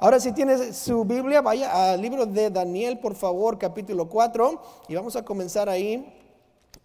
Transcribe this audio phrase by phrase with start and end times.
[0.00, 4.94] Ahora si tienes su Biblia, vaya al libro de Daniel, por favor, capítulo 4, y
[4.94, 6.14] vamos a comenzar ahí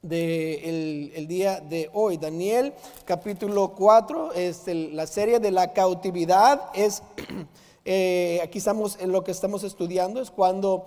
[0.01, 2.17] del el día de hoy.
[2.17, 2.73] Daniel
[3.05, 7.03] capítulo 4, es la serie de la cautividad, es,
[7.85, 10.85] eh, aquí estamos en lo que estamos estudiando, es cuando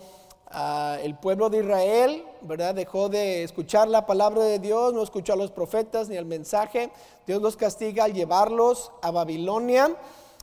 [0.49, 2.75] ah, el pueblo de Israel, ¿verdad?
[2.75, 6.91] Dejó de escuchar la palabra de Dios, no escuchó a los profetas ni el mensaje,
[7.25, 9.97] Dios los castiga al llevarlos a Babilonia.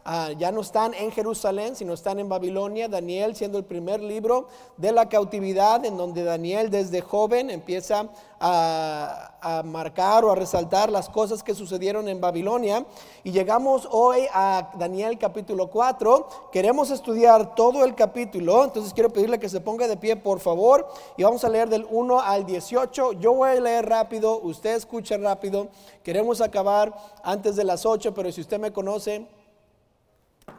[0.05, 2.89] Ah, ya no están en Jerusalén, sino están en Babilonia.
[2.89, 9.31] Daniel siendo el primer libro de la cautividad, en donde Daniel desde joven empieza a,
[9.41, 12.85] a, marcar o a resaltar las cosas que sucedieron en Babilonia.
[13.23, 16.27] Y llegamos hoy a Daniel capítulo 4.
[16.51, 20.85] Queremos estudiar todo el capítulo, entonces quiero pedirle que se ponga de pie, por favor,
[21.15, 23.13] y vamos a leer del 1 al 18.
[23.13, 25.69] Yo voy a leer rápido, usted escucha rápido.
[26.03, 26.93] Queremos acabar
[27.23, 29.25] antes de las 8, pero si usted me conoce,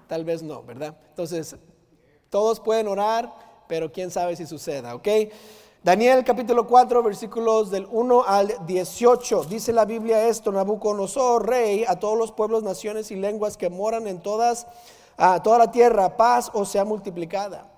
[0.06, 0.96] tal vez no, ¿verdad?
[1.10, 1.56] Entonces,
[2.30, 3.32] todos pueden orar,
[3.68, 5.08] pero quién sabe si suceda, ¿ok?
[5.82, 9.45] Daniel capítulo 4, versículos del 1 al 18.
[9.45, 14.06] Dice la Biblia esto, Nabucodonosor, rey, a todos los pueblos, naciones y lenguas que moran
[14.06, 14.66] en todas,
[15.18, 17.70] a toda la tierra, paz o sea multiplicada.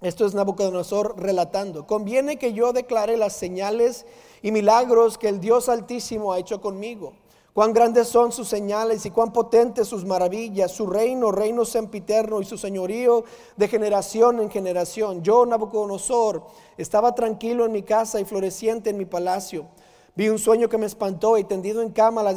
[0.00, 1.86] Esto es Nabucodonosor relatando.
[1.86, 4.06] Conviene que yo declare las señales
[4.40, 7.12] y milagros que el Dios Altísimo ha hecho conmigo
[7.54, 12.46] Cuán grandes son sus señales y cuán potentes sus maravillas, su reino, reino sempiterno y
[12.46, 13.24] su señorío
[13.58, 15.22] de generación en generación.
[15.22, 16.46] Yo, Nabucodonosor,
[16.78, 19.66] estaba tranquilo en mi casa y floreciente en mi palacio.
[20.14, 22.36] Vi un sueño que me espantó y tendido en cama las,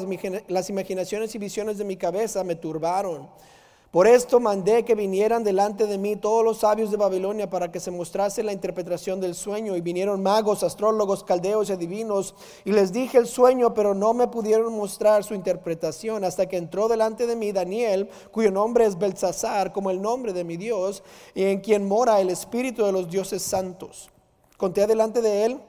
[0.50, 3.30] las imaginaciones y visiones de mi cabeza me turbaron.
[3.96, 7.80] Por esto mandé que vinieran delante de mí todos los sabios de Babilonia para que
[7.80, 9.74] se mostrase la interpretación del sueño.
[9.78, 12.36] Y vinieron magos, astrólogos, caldeos y adivinos.
[12.66, 16.90] Y les dije el sueño, pero no me pudieron mostrar su interpretación hasta que entró
[16.90, 21.02] delante de mí Daniel, cuyo nombre es Belsasar, como el nombre de mi Dios,
[21.34, 24.10] y en quien mora el espíritu de los dioses santos.
[24.58, 25.62] Conté delante de él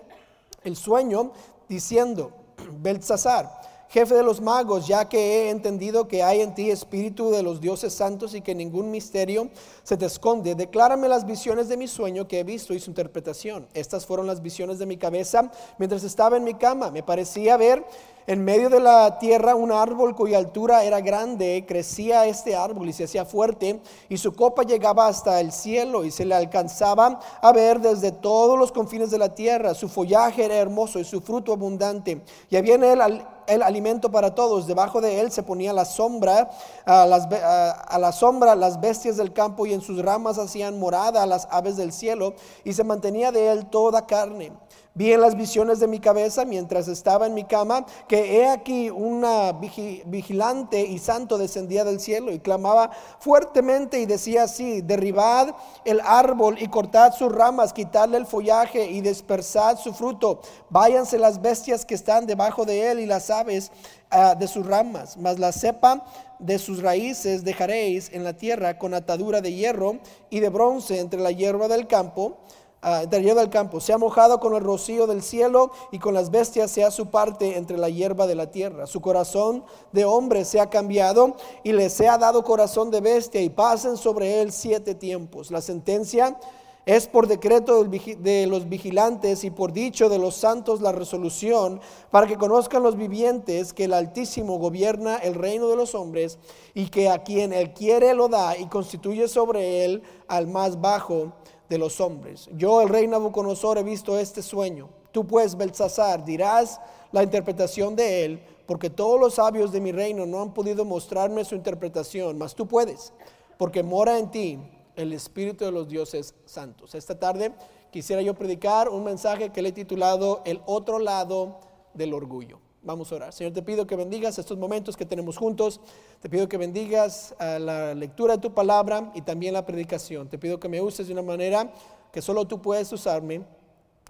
[0.64, 1.30] el sueño,
[1.69, 2.32] diciendo,
[2.81, 3.66] Belsasar
[3.96, 7.62] jefe de los magos, ya que he entendido que hay en ti espíritu de los
[7.62, 9.48] dioses santos y que ningún misterio
[9.84, 13.66] se te esconde, declárame las visiones de mi sueño que he visto y su interpretación.
[13.72, 16.90] Estas fueron las visiones de mi cabeza mientras estaba en mi cama.
[16.90, 17.86] Me parecía ver
[18.26, 22.92] en medio de la tierra un árbol cuya altura era grande, crecía este árbol y
[22.92, 23.80] se hacía fuerte,
[24.10, 28.58] y su copa llegaba hasta el cielo y se le alcanzaba a ver desde todos
[28.58, 29.72] los confines de la tierra.
[29.72, 32.20] Su follaje era hermoso y su fruto abundante,
[32.50, 33.00] y había en él
[33.46, 34.66] el alimento para todos.
[34.66, 36.50] Debajo de él se ponía la sombra,
[36.84, 41.22] a, las, a, la sombra las bestias del campo y en sus ramas hacían morada
[41.22, 42.34] a las aves del cielo
[42.64, 44.52] y se mantenía de él toda carne.
[44.96, 48.88] Vi en las visiones de mi cabeza mientras estaba en mi cama que he aquí
[48.88, 56.00] una vigilante y santo descendía del cielo y clamaba fuertemente y decía así, derribad el
[56.00, 60.40] árbol y cortad sus ramas, quitadle el follaje y dispersad su fruto.
[60.70, 63.70] Váyanse las bestias que están debajo de él y las aves
[64.10, 66.04] ah, de sus ramas, mas la cepa
[66.38, 69.98] de sus raíces dejaréis en la tierra con atadura de hierro
[70.30, 72.38] y de bronce entre la hierba del campo
[72.82, 76.91] uh, del campo, sea mojado con el rocío del cielo y con las bestias sea
[76.91, 78.86] su parte entre la hierba de la tierra.
[78.86, 83.48] Su corazón de hombre se ha cambiado y le sea dado corazón de bestia y
[83.48, 85.50] pasen sobre él siete tiempos.
[85.50, 86.38] La sentencia
[86.86, 91.80] es por decreto de los vigilantes y por dicho de los santos la resolución,
[92.12, 96.38] para que conozcan los vivientes que el Altísimo gobierna el reino de los hombres
[96.75, 101.32] y que a quien él quiere lo da y constituye sobre él al más bajo
[101.69, 102.48] de los hombres.
[102.52, 104.88] Yo, el rey Nabucodonosor, he visto este sueño.
[105.10, 106.80] Tú pues, Belsasar, dirás
[107.10, 111.44] la interpretación de él, porque todos los sabios de mi reino no han podido mostrarme
[111.44, 113.12] su interpretación, mas tú puedes,
[113.58, 114.60] porque mora en ti
[114.96, 116.94] el Espíritu de los dioses santos.
[116.94, 117.52] Esta tarde
[117.90, 121.60] quisiera yo predicar un mensaje que le he titulado El otro lado
[121.94, 122.58] del orgullo.
[122.82, 123.32] Vamos a orar.
[123.32, 125.80] Señor, te pido que bendigas estos momentos que tenemos juntos.
[126.20, 130.28] Te pido que bendigas a la lectura de tu palabra y también la predicación.
[130.28, 131.72] Te pido que me uses de una manera
[132.12, 133.42] que solo tú puedes usarme.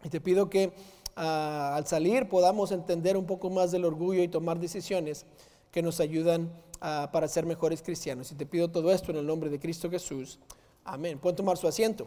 [0.05, 0.73] Y te pido que
[1.17, 5.25] ah, al salir podamos entender un poco más del orgullo y tomar decisiones
[5.71, 8.31] que nos ayudan ah, para ser mejores cristianos.
[8.31, 10.39] Y te pido todo esto en el nombre de Cristo Jesús.
[10.87, 11.19] Amén.
[11.19, 12.07] Pueden tomar su asiento.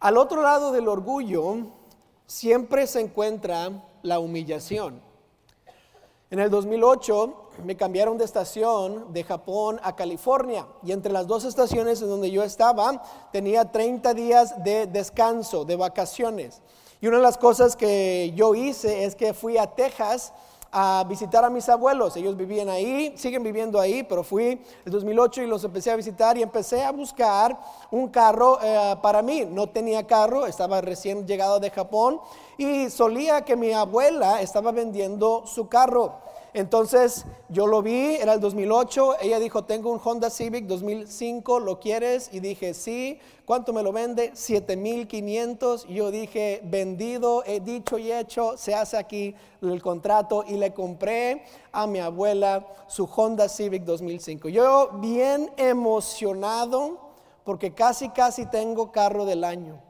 [0.00, 1.58] Al otro lado del orgullo
[2.26, 3.70] siempre se encuentra
[4.02, 5.02] la humillación.
[6.30, 11.44] En el 2008 me cambiaron de estación de Japón a California y entre las dos
[11.44, 16.62] estaciones en donde yo estaba tenía 30 días de descanso, de vacaciones.
[17.02, 20.32] Y una de las cosas que yo hice es que fui a Texas
[20.76, 22.16] a visitar a mis abuelos.
[22.16, 26.36] Ellos vivían ahí, siguen viviendo ahí, pero fui el 2008 y los empecé a visitar
[26.36, 27.56] y empecé a buscar
[27.92, 29.46] un carro eh, para mí.
[29.48, 32.20] No tenía carro, estaba recién llegado de Japón
[32.58, 36.18] y solía que mi abuela estaba vendiendo su carro.
[36.54, 41.80] Entonces yo lo vi, era el 2008, ella dijo, tengo un Honda Civic 2005, ¿lo
[41.80, 42.30] quieres?
[42.32, 44.30] Y dije, sí, ¿cuánto me lo vende?
[44.34, 45.88] 7500.
[45.88, 51.44] Yo dije, vendido, he dicho y hecho, se hace aquí el contrato y le compré
[51.72, 54.48] a mi abuela su Honda Civic 2005.
[54.48, 57.00] Yo bien emocionado
[57.42, 59.82] porque casi, casi tengo carro del año.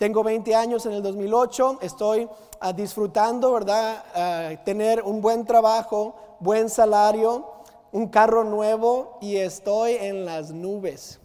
[0.00, 4.02] Tengo 20 años en el 2008, estoy uh, disfrutando, ¿verdad?
[4.14, 7.46] Uh, tener un buen trabajo, buen salario,
[7.92, 11.20] un carro nuevo y estoy en las nubes.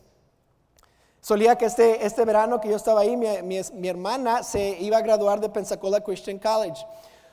[1.22, 5.02] Solía que este, este verano que yo estaba ahí, mi, mi hermana se iba a
[5.02, 6.86] graduar de Pensacola Christian College.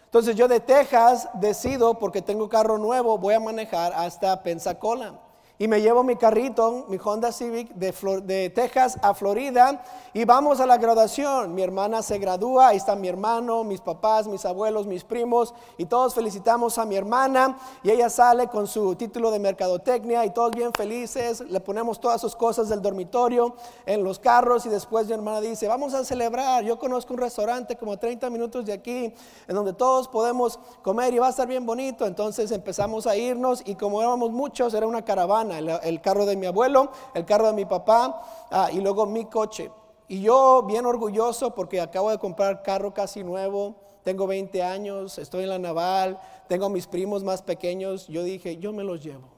[0.04, 5.18] Entonces yo de Texas decido, porque tengo carro nuevo, voy a manejar hasta Pensacola
[5.58, 7.94] y me llevo mi carrito, mi Honda Civic de,
[8.24, 11.54] de, Texas a Florida y vamos a la graduación.
[11.54, 15.84] Mi hermana se gradúa, ahí está mi hermano, mis papás, mis abuelos, mis primos y
[15.84, 20.52] todos felicitamos a mi hermana y ella sale con su título de mercadotecnia y todos
[20.52, 23.54] bien felices, le ponemos todas sus cosas del dormitorio
[23.86, 27.76] en los carros y después mi hermana dice, vamos a celebrar, yo conozco un restaurante
[27.76, 29.14] como 30 minutos de aquí
[29.46, 32.06] en donde todos podemos comer y va a estar bien bonito.
[32.06, 36.46] Entonces empezamos a irnos y como éramos muchos, era una caravana el, carro de mi
[36.46, 39.70] abuelo, el carro de mi papá ah, y luego mi coche.
[40.08, 45.44] Y yo bien orgulloso porque acabo de comprar carro casi nuevo, tengo 20 años, estoy
[45.44, 46.18] en la naval,
[46.48, 49.28] tengo mis primos más pequeños, yo dije, yo me los llevo.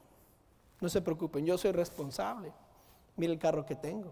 [0.81, 2.53] No se preocupen, yo soy responsable.
[3.17, 4.11] Mire el carro que tengo.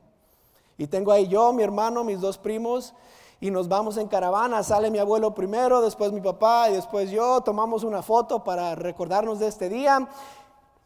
[0.79, 2.95] Y tengo ahí yo, mi hermano, mis dos primos,
[3.41, 4.63] y nos vamos en caravana.
[4.63, 7.41] Sale mi abuelo primero, después mi papá y después yo.
[7.41, 10.09] Tomamos una foto para recordarnos de este día.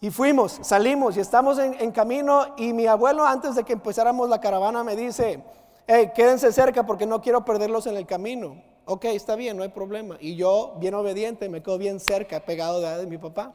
[0.01, 4.41] Y fuimos, salimos y estamos en, camino y mi abuelo antes de que empezáramos la
[4.41, 5.43] caravana me dice,
[5.87, 8.63] hey, quédense cerca porque no quiero perderlos en el camino.
[8.85, 10.17] Ok, está bien, no hay problema.
[10.21, 13.55] Y yo, bien obediente, me quedo bien cerca, pegado de, mi papá.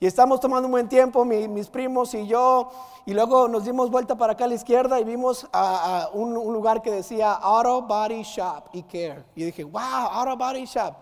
[0.00, 2.70] Y estamos tomando un buen tiempo, mis primos y yo,
[3.06, 6.52] y luego nos dimos vuelta para acá a la izquierda y vimos a, un, un,
[6.52, 9.24] lugar que decía Auto Body Shop y Care.
[9.36, 10.94] Y dije, wow, Auto Body Shop.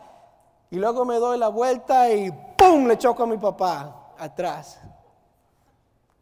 [0.70, 2.86] Y luego me doy la vuelta y ¡pum!
[2.86, 4.80] le choco a mi papá atrás.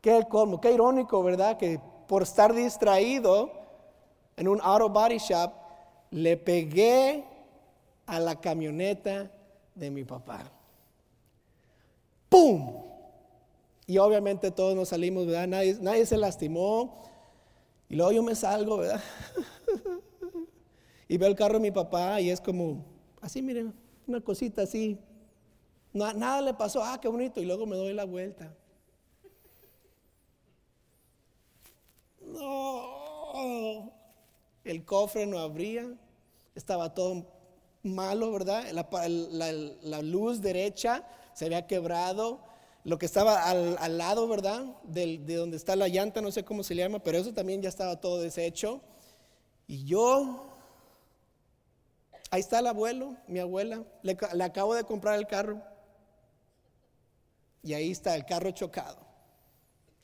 [0.01, 1.57] Qué colmo, qué irónico, ¿verdad?
[1.57, 3.51] Que por estar distraído
[4.37, 5.53] en un auto body shop,
[6.11, 7.25] le pegué
[8.07, 9.31] a la camioneta
[9.75, 10.45] de mi papá.
[12.29, 12.83] ¡Pum!
[13.87, 15.47] Y obviamente todos nos salimos, ¿verdad?
[15.47, 17.03] Nadie, nadie se lastimó.
[17.89, 19.01] Y luego yo me salgo, ¿verdad?
[21.09, 22.85] y veo el carro de mi papá y es como,
[23.21, 23.75] así, miren,
[24.07, 24.99] una cosita así,
[25.95, 28.53] nada le pasó, ah, qué bonito, y luego me doy la vuelta.
[32.21, 33.93] No,
[34.65, 35.87] el cofre no abría,
[36.55, 37.27] estaba todo
[37.83, 38.65] malo, ¿verdad?
[38.73, 42.41] La, luz derecha se había quebrado,
[42.83, 44.65] lo que estaba al, lado, ¿verdad?
[44.83, 48.01] de donde está la llanta, no sé cómo se llama, pero eso también ya estaba
[48.01, 48.81] todo deshecho.
[49.67, 50.45] Y yo,
[52.31, 55.74] ahí está el abuelo, mi abuela, le acabo de comprar el carro.
[57.65, 58.99] Y ahí está el carro chocado.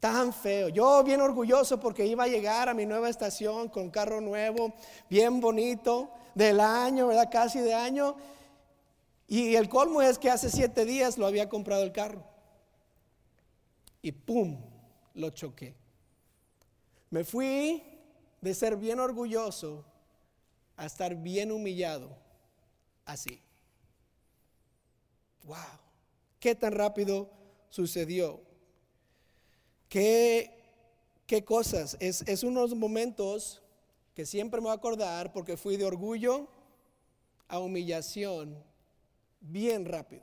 [0.00, 0.70] Tan feo.
[0.70, 4.72] Yo bien orgulloso porque iba a llegar a mi nueva estación con carro nuevo,
[5.10, 7.28] bien bonito, del año, ¿verdad?
[7.30, 8.16] Casi de año.
[9.28, 12.24] Y el colmo es que hace siete días lo había comprado el carro.
[14.00, 14.58] Y ¡pum!
[15.12, 15.74] Lo choqué.
[17.10, 17.82] Me fui
[18.40, 19.84] de ser bien orgulloso
[20.78, 22.16] a estar bien humillado.
[23.04, 23.42] Así.
[25.44, 25.56] ¡Wow!
[26.38, 27.39] ¿Qué tan rápido
[27.70, 28.40] sucedió.
[29.88, 30.50] ¿Qué,
[31.26, 31.96] qué cosas?
[32.00, 33.62] Es, es unos momentos
[34.14, 36.48] que siempre me voy a acordar porque fui de orgullo
[37.48, 38.62] a humillación
[39.40, 40.22] bien rápido.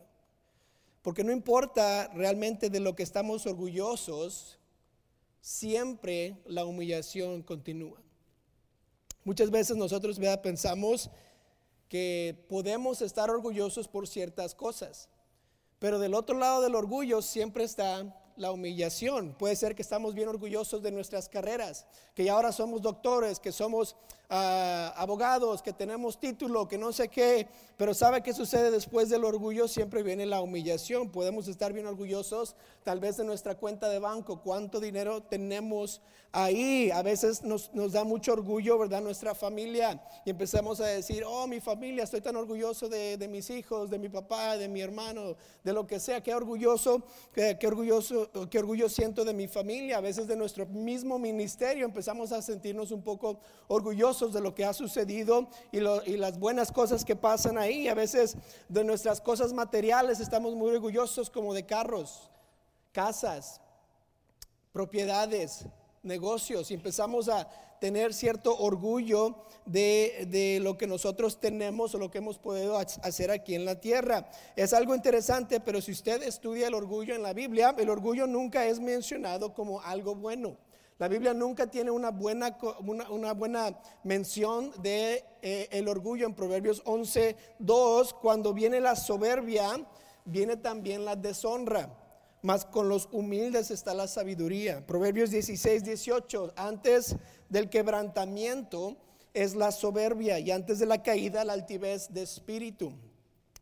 [1.01, 4.59] Porque no importa realmente de lo que estamos orgullosos,
[5.41, 8.01] siempre la humillación continúa.
[9.23, 11.09] Muchas veces nosotros pensamos
[11.89, 15.09] que podemos estar orgullosos por ciertas cosas.
[15.79, 18.03] Pero del otro lado del orgullo siempre está
[18.35, 19.35] la humillación.
[19.37, 23.51] Puede ser que estamos bien orgullosos de nuestras carreras, que ya ahora somos doctores, que
[23.51, 23.95] somos
[24.29, 29.67] abogados, que tenemos título, que no sé qué, pero ¿sabe qué sucede después del orgullo?
[29.67, 31.11] Siempre viene la humillación.
[31.11, 36.89] Podemos estar bien orgullosos tal vez de nuestra cuenta de banco, cuánto dinero tenemos ahí.
[36.91, 39.01] A veces nos, nos da mucho orgullo, ¿verdad?
[39.01, 43.49] Nuestra familia y empezamos a decir, oh, mi familia, estoy tan orgulloso de, de mis
[43.49, 47.03] hijos, de mi papá, de mi hermano, de lo que sea, qué orgulloso,
[47.33, 51.85] qué, qué orgulloso qué orgullo siento de mi familia, a veces de nuestro mismo ministerio
[51.85, 56.71] empezamos a sentirnos un poco orgullosos de lo que ha sucedido y, y las buenas
[56.71, 57.87] cosas que pasan ahí.
[57.87, 58.35] A veces
[58.67, 62.29] de nuestras cosas materiales estamos muy orgullosos como de carros,
[62.91, 63.61] casas,
[64.73, 65.65] propiedades,
[66.03, 67.47] negocios y empezamos a
[67.79, 73.55] tener cierto orgullo de, lo que nosotros tenemos o lo que hemos podido hacer aquí
[73.55, 74.29] en la tierra.
[74.55, 78.65] Es algo interesante, pero si usted estudia el orgullo en la Biblia, el orgullo nunca
[78.65, 80.57] es mencionado como algo bueno.
[80.99, 86.81] La Biblia nunca tiene una buena, una, buena mención de eh, el orgullo en Proverbios
[86.85, 88.13] 11, 2.
[88.15, 89.85] Cuando viene la soberbia,
[90.25, 91.89] viene también la deshonra
[92.41, 94.85] mas con los humildes está la sabiduría.
[94.85, 97.15] Proverbios 16, 18, antes
[97.49, 98.95] del quebrantamiento
[99.33, 102.93] es la soberbia y antes de la caída la altivez de espíritu.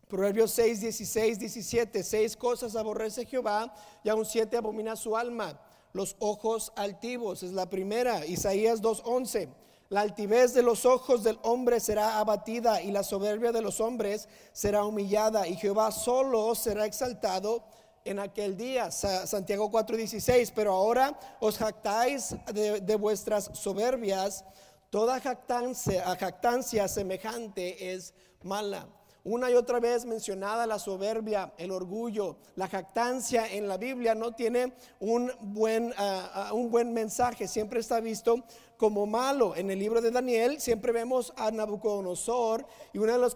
[0.07, 3.73] Proverbios 6, 16, 17, seis cosas aborrece Jehová
[4.03, 5.59] y aún siete abomina su alma.
[5.95, 8.25] Los ojos altivos es la primera.
[8.25, 9.47] Isaías 2, 11.
[9.87, 14.27] La altivez de los ojos del hombre será abatida y la soberbia de los hombres
[14.51, 17.63] será humillada y Jehová solo será exaltado
[18.03, 24.43] en aquel día, Santiago 4:16, pero ahora os jactáis de, vuestras soberbias,
[24.89, 28.85] toda jactancia, jactancia semejante es mala.
[29.25, 34.33] Una y otra vez mencionada la soberbia, el orgullo, la jactancia en la Biblia no
[34.33, 38.43] tiene un buen, ah, un buen mensaje, siempre está visto
[38.77, 39.55] como malo.
[39.55, 43.35] En el libro de Daniel siempre vemos a Nabucodonosor y una de las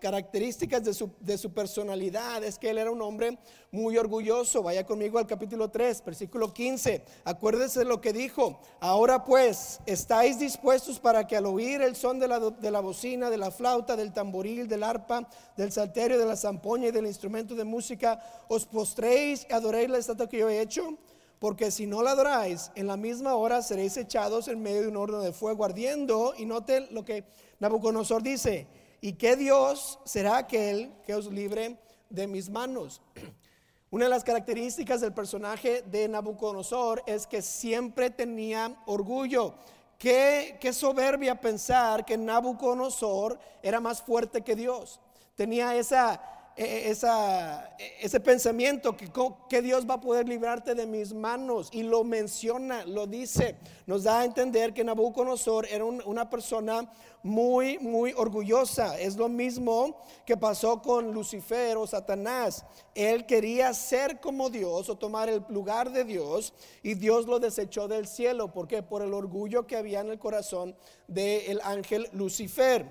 [0.00, 3.38] características de su, de personalidad es que él era un hombre
[3.70, 4.62] muy orgulloso.
[4.62, 7.04] Vaya conmigo al capítulo 3, versículo 15.
[7.24, 8.60] Acuérdese lo que dijo.
[8.80, 13.30] Ahora pues, ¿estáis dispuestos para que al oír el son de la, de la bocina,
[13.30, 17.54] de la flauta, del tamboril, del arpa, del salterio, de la zampoña y del instrumento
[17.54, 20.98] de música, os postréis y adoréis la estatua que yo he hecho?
[21.42, 24.96] Porque si no la adoráis, en la misma hora seréis echados en medio de un
[24.96, 26.34] horno de fuego ardiendo.
[26.38, 27.24] Y note lo que
[27.58, 28.68] Nabucodonosor dice.
[29.00, 33.02] ¿Y qué Dios será aquel que os libre de mis manos?
[33.90, 39.54] Una de las características del personaje de Nabucodonosor es que siempre tenía orgullo.
[39.98, 45.00] Qué, qué soberbia pensar que Nabucodonosor era más fuerte que Dios.
[45.34, 46.22] Tenía esa
[46.56, 52.04] esa, e, ese pensamiento que, Dios va a poder librarte de mis manos y lo
[52.04, 53.56] menciona, lo dice,
[53.86, 56.90] nos da a entender que Nabucodonosor era una persona
[57.22, 58.98] muy, muy orgullosa.
[58.98, 62.64] Es lo mismo que pasó con Lucifer o Satanás.
[62.94, 67.88] Él quería ser como Dios o tomar el lugar de Dios y Dios lo desechó
[67.88, 68.52] del cielo.
[68.52, 68.82] ¿Por qué?
[68.82, 72.86] Por el orgullo que había en el corazón del ángel Lucifer.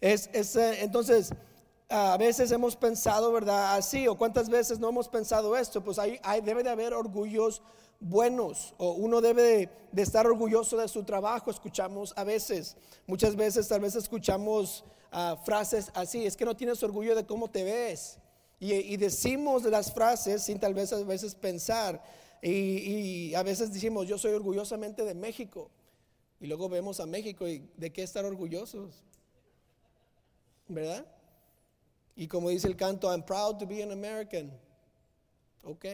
[0.00, 1.32] Es, es eh, entonces,
[1.88, 3.76] a veces hemos pensado, ¿verdad?
[3.76, 7.62] Así, o cuántas veces no hemos pensado esto, pues hay, debe de haber orgullos
[8.00, 12.76] buenos, o uno debe de, estar orgulloso de su trabajo, escuchamos a veces,
[13.06, 17.48] muchas veces tal vez escuchamos ah, frases así, es que no tienes orgullo de cómo
[17.50, 18.18] te ves,
[18.60, 22.02] y, decimos las frases sin tal vez a veces pensar,
[22.40, 25.70] y, y a veces decimos, yo soy orgullosamente de México,
[26.40, 29.02] y luego vemos a México y de qué estar orgullosos,
[30.68, 31.06] ¿verdad?
[32.16, 34.52] Y como dice el canto, I'm proud to be an American.
[35.64, 35.84] Ok.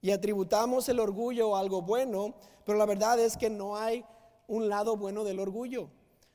[0.00, 4.04] Y atributamos el orgullo a algo bueno, pero la verdad es que no hay
[4.48, 5.90] un lado bueno del orgullo.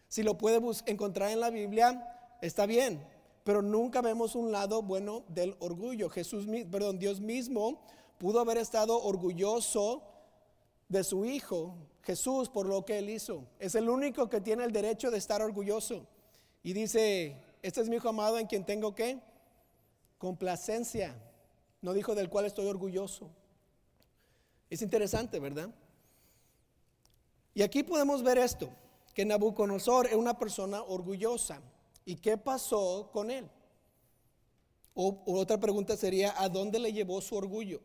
[0.08, 3.06] Si lo puede encontrar en la Biblia, está bien,
[3.44, 6.10] pero nunca vemos un lado bueno del orgullo.
[6.10, 7.82] Jesús, perdón, Dios mismo
[8.18, 10.04] pudo haber estado orgulloso
[10.90, 13.46] de su hijo, Jesús, por lo que él hizo.
[13.60, 16.06] Es el único que tiene el derecho de estar orgulloso.
[16.64, 19.20] Y dice, este es mi hijo amado en quien tengo que
[20.18, 21.16] complacencia.
[21.82, 23.30] No dijo del cual estoy orgulloso.
[24.70, 25.70] Es interesante, ¿verdad?
[27.54, 28.70] Y aquí podemos ver esto,
[29.14, 31.60] que Nabucodonosor es una persona orgullosa.
[32.06, 33.50] ¿Y qué pasó con él?
[34.94, 37.82] O, otra pregunta sería, ¿a dónde le llevó su orgullo?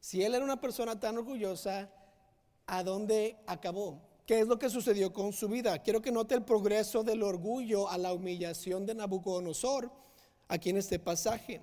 [0.00, 1.90] Si él era una persona tan orgullosa,
[2.66, 4.00] ¿a dónde acabó?
[4.26, 5.78] ¿Qué es lo que sucedió con su vida?
[5.82, 9.90] Quiero que note el progreso del orgullo a la humillación de Nabucodonosor
[10.48, 11.60] aquí en este pasaje.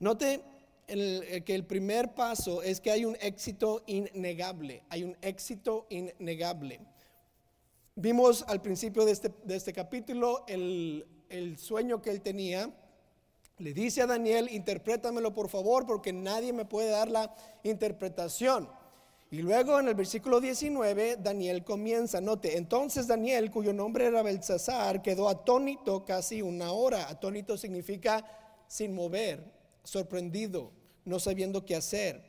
[0.00, 0.42] Note
[0.88, 6.80] el- que el primer paso es que hay un éxito innegable, hay un éxito innegable.
[7.94, 12.68] Vimos al principio de este, de este capítulo el, el sueño que él tenía.
[13.58, 17.32] Le dice a Daniel, interprétamelo por favor, porque nadie me puede dar la
[17.62, 18.68] interpretación.
[19.34, 25.02] Y luego en el versículo 19, Daniel comienza, note, entonces Daniel, cuyo nombre era Belsasar,
[25.02, 27.08] quedó atónito casi una hora.
[27.08, 28.24] Atónito significa
[28.68, 29.42] sin mover,
[29.82, 30.70] sorprendido,
[31.04, 32.22] no sabiendo qué hacer.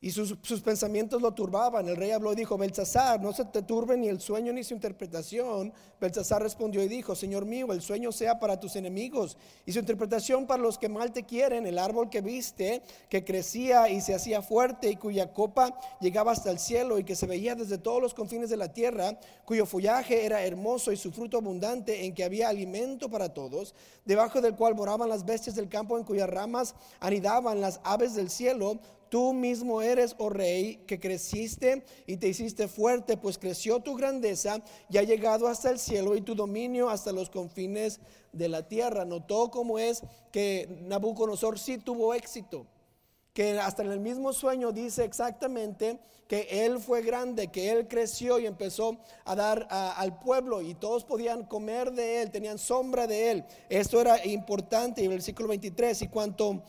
[0.00, 1.88] Y sus, sus pensamientos lo turbaban.
[1.88, 4.72] El rey habló y dijo, Belsasar, no se te turbe ni el sueño ni su
[4.72, 5.72] interpretación.
[6.00, 9.36] Belsasar respondió y dijo, Señor mío, el sueño sea para tus enemigos
[9.66, 11.66] y su interpretación para los que mal te quieren.
[11.66, 16.52] El árbol que viste, que crecía y se hacía fuerte y cuya copa llegaba hasta
[16.52, 20.24] el cielo y que se veía desde todos los confines de la tierra, cuyo follaje
[20.24, 23.74] era hermoso y su fruto abundante, en que había alimento para todos,
[24.04, 28.30] debajo del cual moraban las bestias del campo, en cuyas ramas anidaban las aves del
[28.30, 28.78] cielo.
[29.08, 34.62] Tú mismo eres, oh rey, que creciste y te hiciste fuerte, pues creció tu grandeza
[34.90, 38.00] y ha llegado hasta el cielo y tu dominio hasta los confines
[38.32, 39.04] de la tierra.
[39.04, 42.66] Notó cómo es que Nabucodonosor sí tuvo éxito
[43.38, 48.40] que hasta en el mismo sueño dice exactamente que él fue grande, que él creció
[48.40, 53.30] y empezó a dar al pueblo y todos podían comer de él, tenían sombra de
[53.30, 53.44] él.
[53.68, 55.02] Esto era importante.
[55.02, 56.64] Y el versículo 23, y cuanto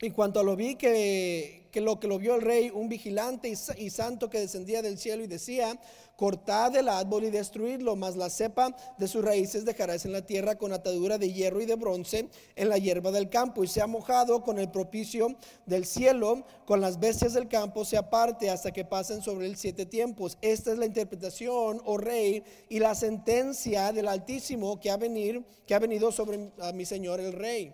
[0.00, 3.54] en cuanto lo vi que, que lo que lo vio el rey, un vigilante y,
[3.54, 5.78] sa- y santo que descendía del cielo y decía,
[6.16, 10.56] cortad el árbol y destruidlo, mas la cepa de sus raíces dejarás en la tierra
[10.56, 14.42] con atadura de hierro y de bronce en la hierba del campo y sea mojado
[14.42, 19.22] con el propicio del cielo, con las bestias del campo se aparte hasta que pasen
[19.22, 20.36] sobre él siete tiempos.
[20.42, 25.76] Esta es la interpretación, oh rey, y la sentencia del Altísimo que ha, venir, que
[25.76, 27.72] ha venido sobre a mi señor el rey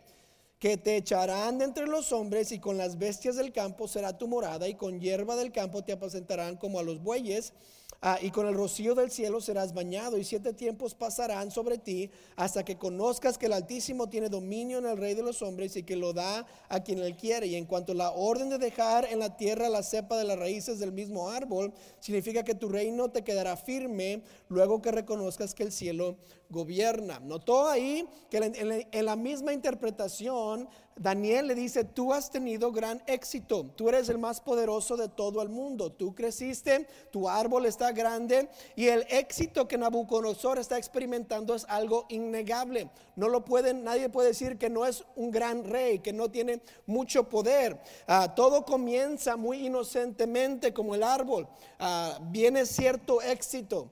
[0.59, 4.29] que te echarán de entre los hombres y con las bestias del campo será tu
[4.29, 7.53] morada y con hierba del campo te apacentarán como a los bueyes
[8.01, 12.11] ah, y con el rocío del cielo serás bañado y siete tiempos pasarán sobre ti
[12.37, 15.83] hasta que conozcas que el Altísimo tiene dominio en el rey de los hombres y
[15.83, 17.47] que lo da a quien él quiere.
[17.47, 20.39] Y en cuanto a la orden de dejar en la tierra la cepa de las
[20.39, 25.65] raíces del mismo árbol significa que tu reino te quedará firme luego que reconozcas que
[25.65, 26.17] el cielo
[26.49, 27.21] gobierna.
[27.21, 33.67] Notó ahí que en, la misma interpretación, Daniel le dice, tú has tenido gran éxito,
[33.75, 38.49] tú eres el más poderoso de todo el mundo, tú creciste, tu árbol está grande
[38.77, 42.91] y el éxito que Nabucodonosor está experimentando es algo innegable.
[43.17, 46.63] No lo pueden, nadie puede decir que no es un gran rey, que no tiene
[46.87, 47.81] mucho poder.
[48.07, 51.49] Ah, todo comienza muy inocentemente como el árbol.
[51.79, 53.91] Ah, viene cierto éxito.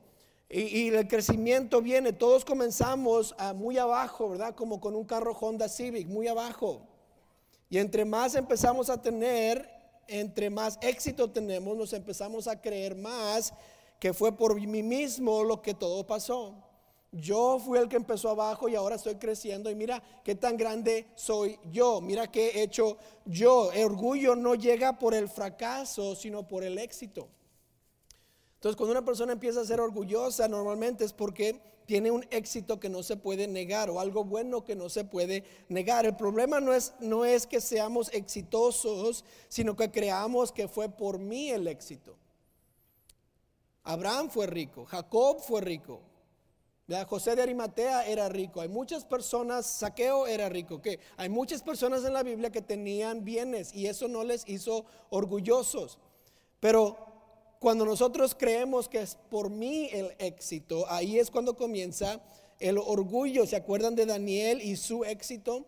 [0.55, 4.55] Y, el crecimiento viene, todos comenzamos a muy abajo, ¿verdad?
[4.55, 6.83] Como con un carro Honda Civic, muy abajo.
[7.71, 9.67] Y entre más empezamos a tener,
[10.07, 13.55] entre más éxito tenemos, nos empezamos a creer más
[13.99, 16.55] que fue por mí mismo lo que todo pasó.
[17.13, 21.07] Yo fui el que empezó abajo y ahora estoy creciendo y mira qué tan grande
[21.15, 23.73] soy yo, mira qué he hecho yo.
[23.73, 27.31] El orgullo no llega por el fracaso, sino por el éxito.
[28.63, 32.89] Entonces, cuando una persona empieza a ser orgullosa, normalmente es porque tiene un éxito que
[32.89, 36.07] no se puede negar o algo bueno que no se puede negar.
[36.07, 41.19] El problema no es, no es que seamos exitosos, sino que creamos que fue por
[41.19, 42.15] mí el éxito.
[43.83, 46.01] Abraham fue rico, Jacob fue rico.
[47.09, 48.61] José de Arimatea era rico.
[48.61, 50.81] Hay muchas personas, Saqueo era rico,
[51.17, 55.99] hay muchas personas en la Biblia que tenían bienes y eso no les hizo orgullosos.
[56.61, 57.12] Pero
[57.63, 62.21] cuando nosotros creemos que es por mí el éxito, ahí es cuando comienza
[62.59, 63.47] el orgullo.
[63.47, 65.65] ¿Se acuerdan de Daniel y su éxito?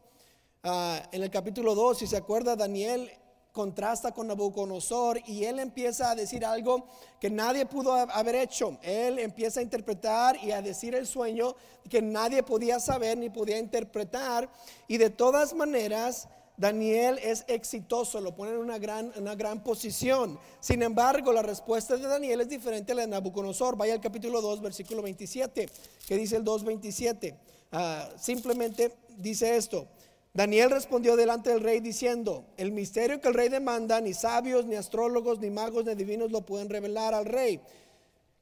[0.65, 3.09] Ah, en el capítulo 2, si se acuerda, Daniel
[3.53, 6.85] contrasta con Nabucodonosor y él empieza a decir algo
[7.21, 8.77] que nadie pudo ha- haber hecho.
[8.83, 11.55] Él empieza a interpretar y a decir el sueño
[11.89, 14.51] que nadie podía saber ni podía interpretar.
[14.89, 20.39] Y de todas maneras, Daniel es exitoso, lo pone en una gran, una gran posición.
[20.61, 23.77] Sin embargo, la respuesta de Daniel es diferente a la de Nabucodonosor.
[23.77, 25.69] Vaya al capítulo 2, versículo 27,
[26.07, 27.35] que dice el 2.27.
[27.73, 29.89] Ah, simplemente dice esto.
[30.33, 34.75] Daniel respondió delante del rey diciendo, el misterio que el rey demanda, ni sabios, ni
[34.75, 37.61] astrólogos, ni magos, ni divinos lo pueden revelar al rey.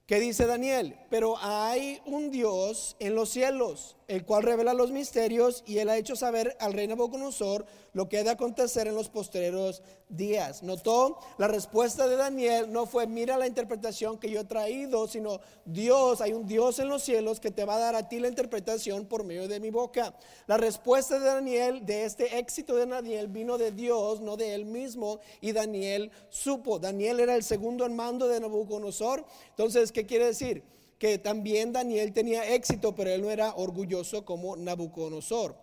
[0.07, 0.97] ¿Qué dice Daniel?
[1.11, 5.97] Pero hay un Dios en los cielos, el cual revela los misterios y él ha
[5.97, 10.63] hecho saber al rey Nabucodonosor lo que ha de acontecer en los postreros días.
[10.63, 15.41] Notó, la respuesta de Daniel no fue mira la interpretación que yo he traído, sino
[15.65, 18.29] Dios, hay un Dios en los cielos que te va a dar a ti la
[18.29, 20.15] interpretación por medio de mi boca.
[20.47, 24.67] La respuesta de Daniel, de este éxito de Daniel, vino de Dios, no de él
[24.67, 26.79] mismo, y Daniel supo.
[26.79, 29.25] Daniel era el segundo en mando de Nabucodonosor.
[29.49, 30.65] Entonces, ¿qué quiere decir?
[31.03, 35.57] Que también Daniel tenía éxito, pero él no era orgulloso como Nabucodonosor.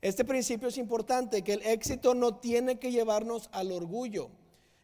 [0.00, 4.30] Este principio es importante, que el éxito no tiene que llevarnos al orgullo.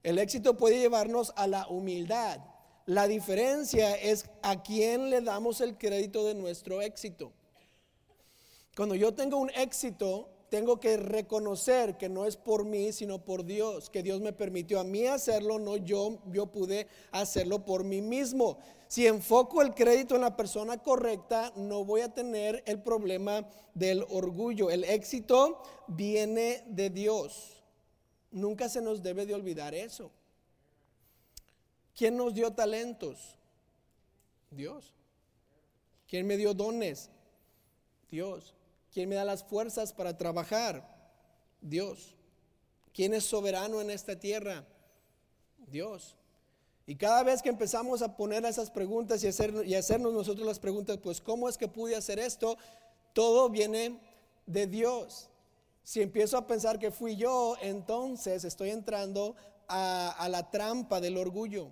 [0.02, 2.40] El éxito puede llevarnos a la humildad.
[2.86, 7.32] La diferencia es a quién le damos el crédito de nuestro éxito.
[8.74, 13.44] Cuando yo tengo un éxito, tengo que reconocer que no es por mí, sino por
[13.44, 18.02] Dios, que Dios me permitió a mí hacerlo, no yo, yo pude hacerlo por mí
[18.02, 18.58] mismo.
[18.94, 24.06] Si enfoco el crédito en la persona correcta, no voy a tener el problema del
[24.08, 24.70] orgullo.
[24.70, 27.60] El éxito viene de Dios.
[28.30, 30.12] Nunca se nos debe de olvidar eso.
[31.96, 33.36] ¿Quién nos dio talentos?
[34.52, 34.94] Dios.
[36.06, 37.10] ¿Quién me dio dones?
[38.12, 38.54] Dios.
[38.92, 40.88] ¿Quién me da las fuerzas para trabajar?
[41.60, 42.14] Dios.
[42.92, 44.64] ¿Quién es soberano en esta tierra?
[45.66, 46.14] Dios.
[46.86, 50.58] Y cada vez que empezamos a poner esas preguntas y, hacer, y hacernos nosotros las
[50.58, 52.58] preguntas, pues ¿cómo es que pude hacer esto?
[53.14, 53.98] Todo viene
[54.46, 55.30] de Dios.
[55.82, 59.34] Si empiezo a pensar que fui yo, entonces estoy entrando
[59.68, 61.70] a, la trampa del orgullo.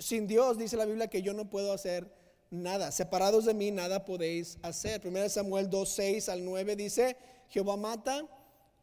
[0.00, 2.10] sin Dios dice la Biblia que yo no puedo hacer
[2.50, 2.90] nada.
[2.90, 5.06] Separados de mí, nada podéis hacer.
[5.06, 7.16] 1 Samuel 2, 6 al 9 dice,
[7.48, 8.26] Jehová mata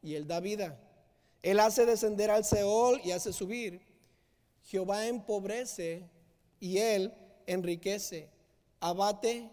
[0.01, 0.79] y él da vida.
[1.41, 3.81] Él hace descender al Seol y hace subir.
[4.63, 6.03] Jehová empobrece
[6.59, 7.13] y él
[7.45, 8.29] enriquece.
[8.79, 9.49] Abate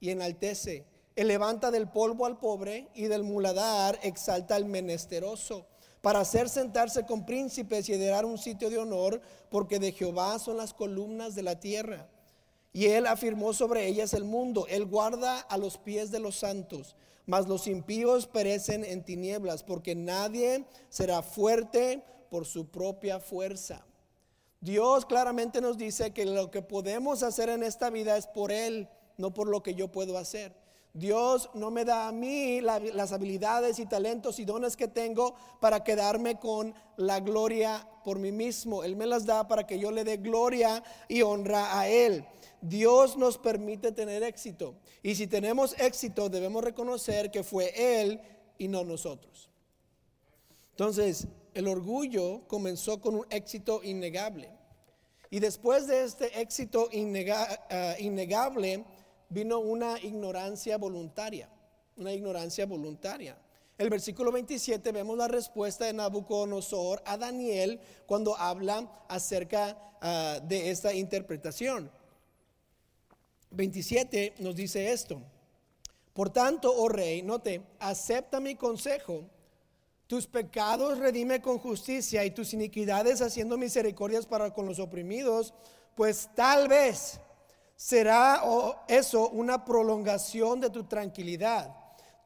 [0.00, 0.86] y enaltece.
[1.14, 5.66] Él levanta del polvo al pobre y del muladar exalta al menesteroso
[6.00, 10.56] para hacer sentarse con príncipes y heredar un sitio de honor, porque de Jehová son
[10.56, 12.08] las columnas de la tierra
[12.72, 14.66] y él afirmó sobre ellas el mundo.
[14.68, 19.94] Él guarda a los pies de los santos, mas los impíos perecen en tinieblas, porque
[19.94, 23.84] nadie será fuerte por su propia fuerza.
[24.62, 28.88] Dios claramente nos dice que lo que podemos hacer en esta vida es por Él,
[29.18, 30.54] no por lo que yo puedo hacer.
[30.94, 35.82] Dios no me da a mí las habilidades y talentos y dones que tengo para
[35.82, 38.84] quedarme con la gloria por mí mismo.
[38.84, 42.24] Él me las da para que yo le dé gloria y honra a Él.
[42.60, 44.76] Dios nos permite tener éxito.
[45.02, 48.20] Y si tenemos éxito, debemos reconocer que fue Él
[48.58, 49.50] y no nosotros.
[50.70, 54.50] Entonces, el orgullo comenzó con un éxito innegable.
[55.30, 58.84] Y después de este éxito eh, innegable
[59.28, 61.48] vino una ignorancia voluntaria.
[61.96, 63.36] Una ignorancia voluntaria.
[63.78, 70.70] El versículo 27 vemos la respuesta de Nabucodonosor a Daniel cuando habla acerca ah, de
[70.70, 71.90] esta interpretación.
[73.50, 75.22] 27 nos dice esto.
[76.12, 79.24] Por tanto, oh rey, note, acepta mi consejo.
[80.12, 85.54] Tus pecados redime con justicia y tus iniquidades haciendo misericordias para con los oprimidos,
[85.94, 87.18] pues tal vez
[87.76, 88.42] será
[88.88, 91.74] eso una prolongación de tu tranquilidad.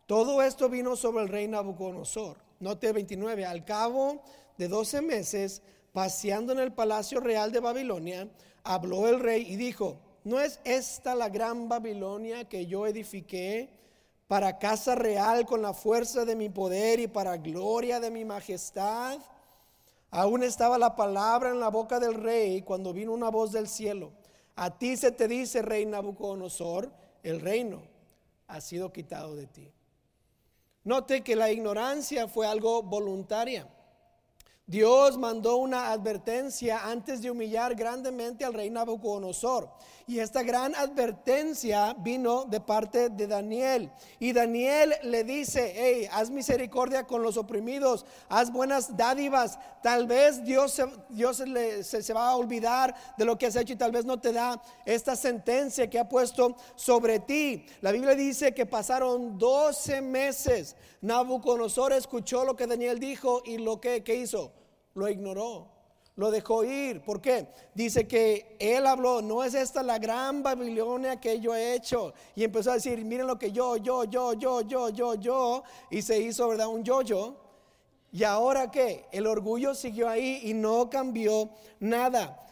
[0.05, 2.39] Todo esto vino sobre el rey Nabucodonosor.
[2.59, 4.21] Note 29, al cabo
[4.59, 8.29] de 12 meses, paseando en el palacio real de Babilonia,
[8.65, 13.71] habló el rey y dijo, ¿No es esta la gran Babilonia que yo edifiqué
[14.29, 19.19] para casa real con la fuerza de mi poder y para gloria de mi majestad?
[20.11, 24.13] Aún estaba la palabra en la boca del rey cuando vino una voz del cielo.
[24.55, 26.91] A ti se te dice, rey Nabucodonosor,
[27.23, 27.83] el reino
[28.49, 29.71] ha sido quitado de ti.
[30.85, 33.69] Note que la ignorancia fue algo voluntaria.
[34.67, 39.69] Dios mandó una advertencia antes de humillar grandemente al rey Nabucodonosor.
[40.09, 43.91] Y esta gran advertencia vino de parte de Daniel.
[44.21, 49.59] Y Daniel le dice, hey, haz misericordia con los oprimidos, haz buenas dádivas.
[49.83, 51.43] Tal vez Dios, se, Dios
[51.83, 54.33] se, se va a olvidar de lo que has hecho y tal vez no te
[54.33, 57.67] da esta sentencia que ha puesto sobre ti.
[57.81, 60.77] La Biblia dice que pasaron 12 meses.
[61.01, 64.53] Nabucodonosor escuchó lo que Daniel dijo y lo que, que hizo
[64.97, 65.69] lo ignoró,
[66.17, 67.03] lo dejó ir.
[67.03, 67.47] ¿Por qué?
[67.75, 72.15] Dice que él habló, no es esta la gran Babilonia que yo he hecho.
[72.35, 75.63] Y empezó a decir, miren lo que yo, yo, yo, yo, yo, yo, yo.
[75.91, 76.69] Y se hizo, ¿verdad?
[76.69, 77.37] Un yo-yo.
[78.13, 79.07] Y ahora qué?
[79.13, 81.51] El orgullo siguió ahí y no cambió
[81.81, 82.46] nada.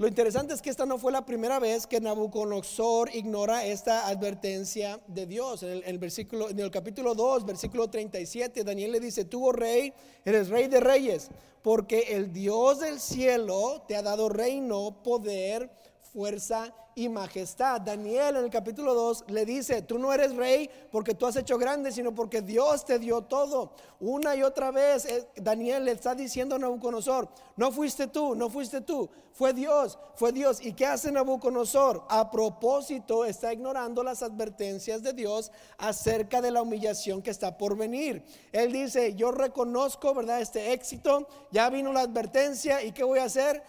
[0.00, 4.98] Lo interesante es que esta no fue la primera vez que Nabucodonosor ignora esta advertencia
[5.06, 5.62] de Dios.
[5.62, 9.92] En el, versículo, en el capítulo 2, versículo 37, Daniel le dice, tú, oh rey,
[10.24, 11.28] eres rey de reyes,
[11.60, 15.70] porque el Dios del cielo te ha dado reino, poder,
[16.14, 17.80] fuerza y majestad.
[17.80, 21.58] Daniel en el capítulo 2 le dice, tú no eres rey porque tú has hecho
[21.58, 23.72] grande, sino porque Dios te dio todo.
[24.00, 28.48] Una y otra vez eh, Daniel le está diciendo a Nabucodonosor, no fuiste tú, no
[28.48, 30.64] fuiste tú, fue Dios, fue Dios.
[30.64, 32.04] ¿Y qué hace Nabucodonosor?
[32.08, 37.76] A propósito está ignorando las advertencias de Dios acerca de la humillación que está por
[37.76, 38.24] venir.
[38.52, 40.40] Él dice, yo reconozco, ¿verdad?
[40.40, 43.62] Este éxito, ya vino la advertencia y ¿qué voy a hacer?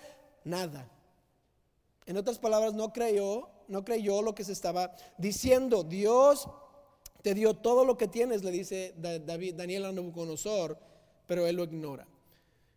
[0.43, 0.87] Nada.
[2.05, 5.83] En otras palabras, no creyó, no creyó lo que se estaba diciendo.
[5.83, 6.47] Dios
[7.21, 10.77] te dio todo lo que tienes, le dice David, Daniel a Nabucodonosor,
[11.27, 12.07] pero él lo ignora.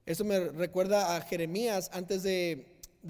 [0.07, 2.67] Eso me recuerda a Jeremías antes de,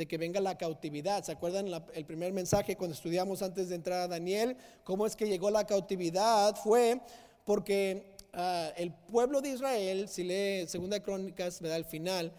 [0.08, 1.24] que venga la cautividad.
[1.24, 4.56] ¿Se acuerdan el primer mensaje cuando estudiamos antes de entrar a Daniel?
[4.84, 6.54] ¿Cómo es que llegó la cautividad?
[6.56, 7.00] Fue
[7.44, 12.32] porque ah, el pueblo de Israel, si lee Segunda Crónicas, da Al final,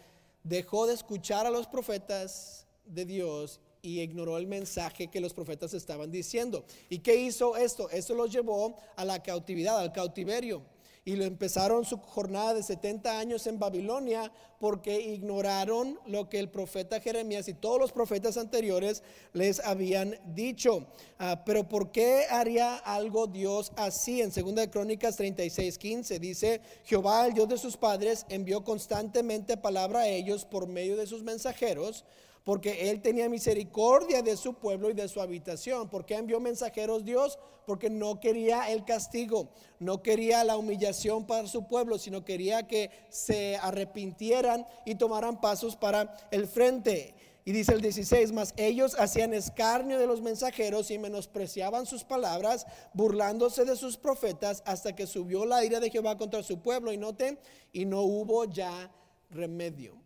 [0.44, 5.74] dejó de escuchar a los profetas de Dios y ignoró el mensaje que los profetas
[5.76, 6.66] estaban diciendo.
[6.90, 7.90] ¿Y qué hizo esto?
[7.92, 10.64] Esto los llevó a la cautividad, al cautiverio.
[11.08, 16.50] Y lo empezaron su jornada de 70 años en Babilonia porque ignoraron lo que el
[16.50, 20.88] profeta Jeremías y todos los profetas anteriores les habían dicho.
[21.20, 24.20] Ah, pero ¿por qué haría algo Dios así?
[24.20, 30.00] En 2 Crónicas 36, 15 dice, Jehová, el Dios de sus padres, envió constantemente palabra
[30.00, 32.04] a ellos por medio de sus mensajeros
[32.46, 35.90] porque él tenía misericordia de su pueblo y de su habitación.
[35.90, 37.40] ¿Por qué envió mensajeros Dios?
[37.66, 42.92] Porque no quería el castigo, no quería la humillación para su pueblo, sino quería que
[43.10, 47.16] se arrepintieran y tomaran pasos para el frente.
[47.46, 52.68] Y dice el 16, más ellos hacían escarnio de los mensajeros y menospreciaban sus palabras,
[52.94, 56.94] burlándose de sus profetas, hasta que subió la ira de Jehová contra su pueblo.
[56.94, 57.40] Y noten,
[57.74, 58.92] y no hubo ya
[59.32, 60.05] remedio.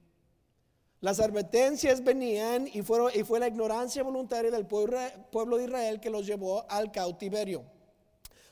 [1.01, 6.65] Las advertencias venían y, fue la ignorancia voluntaria del pueblo de Israel que los llevó
[6.69, 7.63] al cautiverio.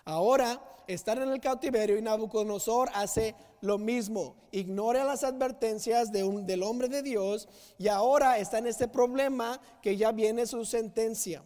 [0.06, 4.38] Ahora están en el cautiverio y Nabucodonosor hace lo mismo.
[4.52, 9.60] Ignora las advertencias de un, del hombre de Dios y ahora está en este problema
[9.82, 11.44] que ya viene su sentencia.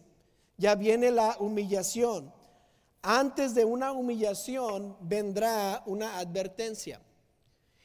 [0.56, 2.32] Ya viene la humillación.
[3.02, 7.00] Antes de una humillación vendrá una advertencia.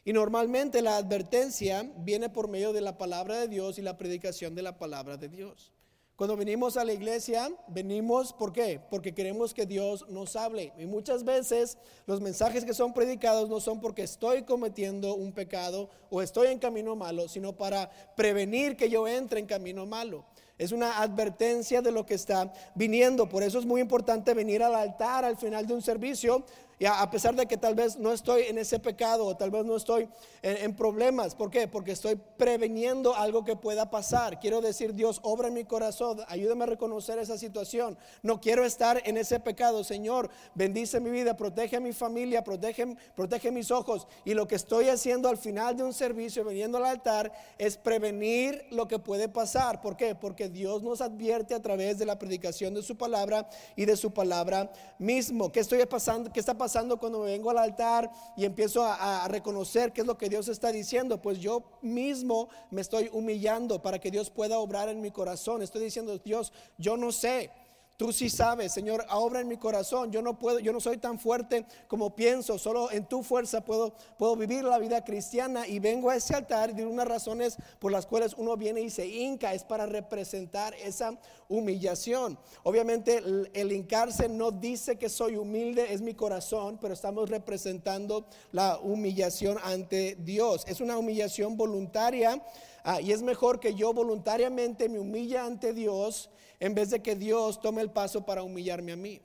[0.08, 4.56] Y normalmente la advertencia viene por medio de la palabra de Dios y la predicación
[4.56, 5.74] de la palabra de Dios.
[6.16, 8.80] Cuando venimos a la iglesia, venimos, ¿por qué?
[8.90, 10.72] Porque queremos que Dios nos hable.
[10.78, 15.90] Y muchas veces los mensajes que son predicados no son porque estoy cometiendo un pecado
[16.10, 20.24] o estoy en camino malo, sino para prevenir que yo entre en camino malo.
[20.58, 23.28] Es una advertencia de lo que está viniendo.
[23.28, 26.46] Por eso es muy importante venir al altar al final de un servicio
[26.80, 29.66] y a, pesar de que tal vez no estoy en ese pecado o tal vez
[29.66, 30.08] no estoy
[30.44, 31.34] en, problemas.
[31.34, 31.68] ¿Por qué?
[31.68, 34.40] Porque estoy preveniendo algo que pueda pasar.
[34.40, 37.98] Quiero decir, Dios, obra en mi corazón, ayúdame a reconocer esa situación.
[38.22, 39.84] No quiero estar en ese pecado.
[39.84, 44.08] Señor, bendice mi vida, protege a mi familia, protege, protege mis ojos.
[44.24, 48.68] Y lo que estoy haciendo al final de un servicio, veniendo al altar, es prevenir
[48.70, 49.82] lo que puede pasar.
[49.82, 50.14] ¿Por qué?
[50.14, 54.12] Porque Dios nos advierte a través de la predicación de su palabra y de su
[54.12, 55.52] palabra mismo.
[55.52, 56.32] ¿Qué estoy pasando?
[56.32, 56.67] ¿Qué está pasando?
[57.00, 60.48] Cuando me vengo al altar y empiezo a, a, reconocer qué es lo que Dios
[60.48, 61.22] está diciendo?
[61.22, 65.62] Pues yo mismo me estoy humillando para que Dios pueda obrar en mi corazón.
[65.62, 67.52] Estoy diciendo, Dios, yo no sé.
[67.98, 70.12] Tú sí sabes, Señor, obra en mi corazón.
[70.12, 72.60] Yo no puedo, yo no soy tan fuerte como pienso.
[72.60, 75.68] Solo en tu fuerza puedo, puedo vivir la vida cristiana.
[75.68, 78.92] Y vengo a ese altar y de unas razones por las cuales uno viene y
[78.92, 81.18] se hinca es para representar esa
[81.50, 82.38] humillación.
[82.62, 88.28] Obviamente el, el hincarse no dice que soy humilde, es mi corazón, pero estamos representando
[88.52, 90.66] la humillación ante Dios.
[90.68, 92.44] Es una humillación voluntaria
[92.90, 97.18] Ah, y es mejor que yo voluntariamente me humille ante Dios en vez de que
[97.18, 99.20] Dios tome el paso para humillarme a mí.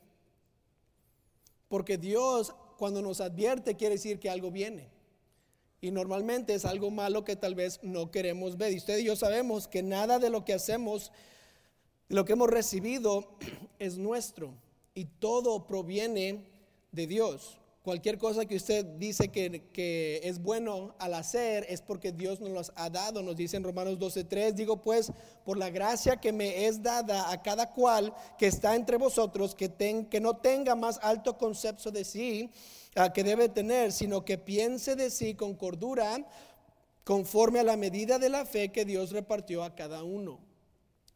[1.68, 4.88] Porque Dios cuando nos advierte quiere decir que algo viene.
[5.80, 8.72] Y normalmente es algo malo que tal vez no queremos ver.
[8.72, 11.12] Y usted y yo sabemos que nada de lo que hacemos,
[12.08, 13.28] lo que hemos recibido,
[13.78, 14.54] es nuestro.
[14.92, 16.42] Y todo proviene
[16.90, 17.60] de Dios.
[17.82, 22.72] Cualquier cosa que usted dice que, es bueno al hacer es porque Dios nos los
[22.76, 23.22] ha dado.
[23.22, 25.10] Nos dice en Romanos 12:3, digo pues,
[25.44, 29.72] por la gracia que me es dada a cada cual que está entre vosotros, que,
[30.08, 32.50] que no tenga más alto concepto de sí
[33.14, 36.26] que debe tener, sino que piense de sí con cordura,
[37.04, 40.51] conforme a la medida de la fe que Dios repartió a cada uno.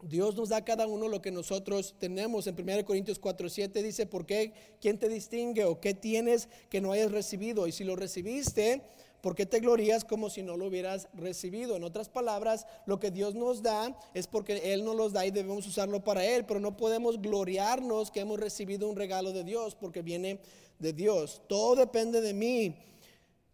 [0.03, 2.47] Dios nos da a cada uno lo que nosotros tenemos.
[2.47, 4.53] En 1 Corintios 4, 7 dice, ¿por qué?
[4.81, 7.67] ¿Quién te distingue o qué tienes que no hayas recibido?
[7.67, 8.83] Y si lo recibiste,
[9.23, 11.77] ¿por qué te glorías como si no lo hubieras recibido?
[11.77, 15.31] En otras palabras, lo que Dios nos da es porque Él nos los da y
[15.31, 19.75] debemos usarlo para Él, pero no podemos gloriarnos que hemos recibido un regalo de Dios
[19.75, 20.41] porque viene
[20.79, 21.41] de Dios.
[21.49, 22.77] Todo depende de mí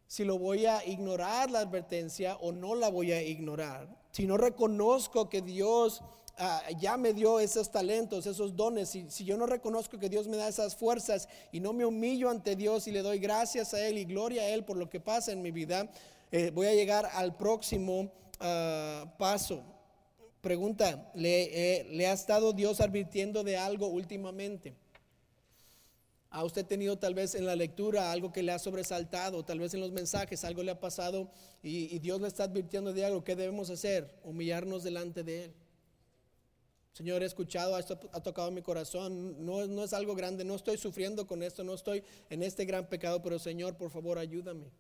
[0.09, 4.02] si lo voy a ignorar la advertencia o no la voy a ignorar.
[4.13, 6.03] Si no reconozco que Dios
[6.39, 10.29] Ah, ya me dio esos talentos, esos dones, si, si yo no reconozco que Dios
[10.29, 13.87] me da esas fuerzas y no me humillo ante Dios y le doy gracias a
[13.87, 15.91] Él y gloria a Él por lo que pasa en mi vida,
[16.31, 19.63] eh, voy a llegar al próximo ah, paso.
[20.41, 24.75] Pregunta, ¿le, eh, ¿le ha estado Dios advirtiendo de algo últimamente?
[26.35, 29.45] ¿Ha usted tenido tal vez en la lectura algo que le ha sobresaltado?
[29.45, 31.31] Tal vez en los mensajes algo le ha pasado
[31.63, 33.23] y, Dios le está advirtiendo de algo.
[33.23, 34.19] ¿Qué debemos hacer?
[34.25, 35.53] Humillarnos delante de Él.
[36.95, 40.79] Señor, he escuchado, esto ha tocado mi corazón, no, no es algo grande, no estoy
[40.79, 44.71] sufriendo con esto, no estoy en este gran pecado, pero Señor, por favor, ayúdame.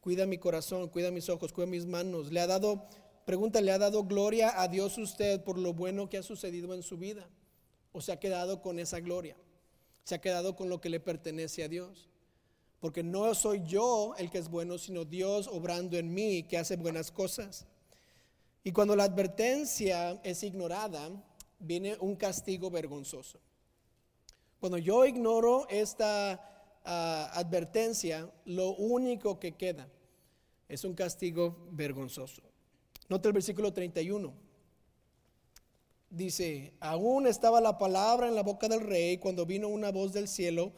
[0.00, 2.30] Cuida mi corazón, cuida mis ojos, cuida mis manos.
[2.30, 2.86] Le ha dado,
[3.24, 6.84] pregunta, ¿le ha dado gloria a Dios usted por lo bueno que ha sucedido en
[6.84, 7.28] su vida?
[7.92, 9.36] ¿O se ha quedado con esa gloria?
[10.04, 12.08] ¿Se ha quedado con lo que le pertenece a Dios?
[12.80, 16.76] Porque no soy yo el que es bueno, sino Dios obrando en mí que hace
[16.76, 17.66] buenas cosas.
[18.64, 21.10] Y cuando la advertencia es ignorada,
[21.58, 23.38] viene un castigo vergonzoso.
[24.58, 29.88] Cuando yo ignoro esta ah, advertencia, lo único que queda
[30.68, 32.42] es un castigo vergonzoso.
[33.08, 34.49] Nota el versículo 31.
[36.10, 40.28] Dice, aún estaba la palabra en la boca del rey cuando vino una voz del
[40.28, 40.72] cielo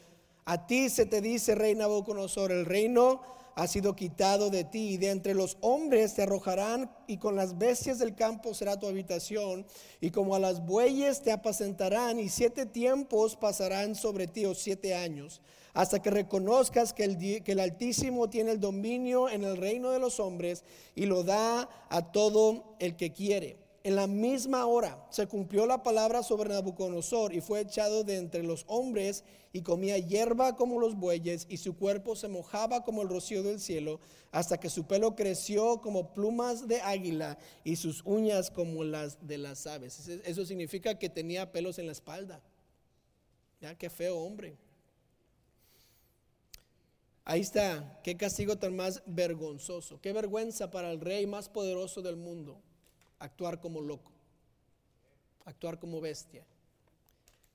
[0.44, 3.20] a ti se te dice, rey Nabucodonosor, el reino
[3.54, 7.58] ha sido quitado de ti y de entre los hombres te arrojarán y con las
[7.58, 9.66] bestias del campo será tu habitación
[10.00, 14.96] y como a las bueyes te apacentarán y siete tiempos pasarán sobre ti o siete
[14.96, 15.42] años
[15.74, 20.00] hasta que reconozcas que el, que el Altísimo tiene el dominio en el reino de
[20.00, 20.64] los hombres
[20.96, 25.82] y lo da a todo el que quiere en la misma hora se cumplió la
[25.82, 30.94] palabra sobre Nabucodonosor y fue echado de entre los hombres y comía hierba como los
[30.94, 33.98] bueyes y su cuerpo se mojaba como el rocío del cielo
[34.30, 39.38] hasta que su pelo creció como plumas de águila y sus uñas como las de
[39.38, 40.08] las aves.
[40.08, 42.40] Eso significa que tenía pelos en la espalda.
[43.60, 44.56] Ya, qué feo hombre.
[47.24, 52.16] Ahí está, qué castigo tan más vergonzoso, qué vergüenza para el rey más poderoso del
[52.16, 52.60] mundo
[53.22, 54.10] actuar como loco,
[55.44, 56.44] actuar como bestia.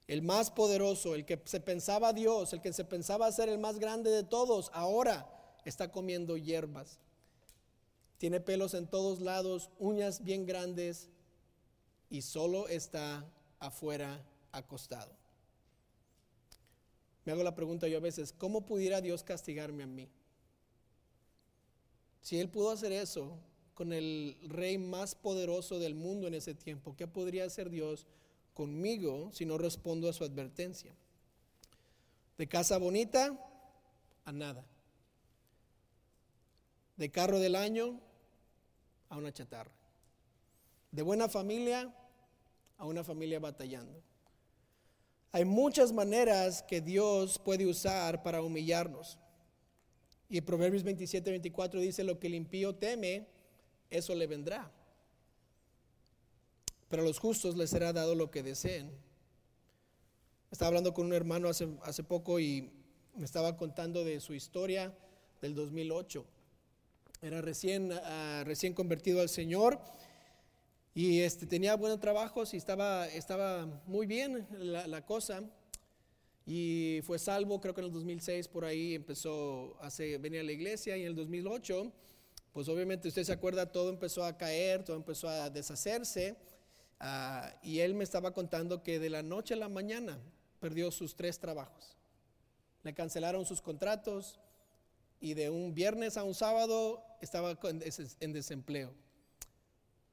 [0.08, 3.78] El más poderoso, el que se pensaba Dios, el que se pensaba ser el más
[3.78, 5.30] grande de todos, ahora
[5.66, 7.00] está comiendo hierbas.
[8.18, 11.10] Tiene pelos en todos lados, uñas bien grandes
[12.10, 13.26] y solo está
[13.60, 15.12] afuera acostado.
[17.26, 20.08] Me hago la pregunta yo a veces, ¿cómo pudiera Dios castigarme a mí?
[22.22, 23.38] Si Él pudo hacer eso,
[23.78, 26.96] con el rey más poderoso del mundo en ese tiempo.
[26.98, 28.08] ¿Qué podría hacer Dios
[28.56, 30.96] conmigo si no respondo a su advertencia?
[32.40, 33.40] De casa bonita
[34.26, 34.66] a nada.
[36.96, 38.02] De carro del año
[39.10, 39.76] a una chatarra.
[40.92, 41.94] De buena familia
[42.80, 44.02] a una familia batallando.
[45.32, 49.20] Hay muchas maneras que Dios puede usar para humillarnos.
[50.30, 53.37] Y Proverbios 27, 24 dice, lo que el impío teme,
[53.90, 54.72] eso le vendrá.
[56.90, 58.92] Pero a los justos les será dado lo que deseen.
[60.52, 62.72] Estaba hablando con un hermano hace, hace poco y
[63.16, 64.96] me estaba contando de su historia
[65.42, 66.26] del 2008.
[67.22, 69.82] Era recién, ah, recién convertido al Señor
[70.94, 75.44] y este, tenía buenos trabajos y estaba, estaba muy bien la, la, cosa.
[76.46, 80.52] Y fue salvo, creo que en el 2006 por ahí empezó a venir a la
[80.52, 81.92] iglesia y en el 2008
[82.58, 86.36] pues obviamente usted se acuerda, todo empezó a caer, todo empezó a deshacerse.
[87.00, 90.18] Ah, y él me estaba contando que de la noche a la mañana
[90.60, 91.96] perdió sus tres trabajos.
[92.82, 94.40] Le cancelaron sus contratos
[95.20, 98.92] y de un viernes a un sábado estaba en desempleo.